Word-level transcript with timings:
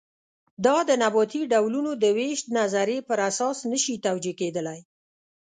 دا 0.65 0.77
د 0.89 0.91
نباتي 1.03 1.41
ډولونو 1.51 1.91
د 2.03 2.05
وېش 2.17 2.39
نظریې 2.57 2.99
پر 3.09 3.19
اساس 3.29 3.57
نه 3.71 3.77
شي 3.83 3.95
توجیه 4.07 4.35
کېدلی. 4.39 4.79